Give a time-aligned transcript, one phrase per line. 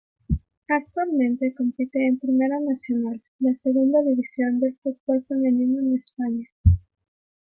[0.67, 6.47] Actualmente compite en Primera Nacional, la segunda división de fútbol femenino en España.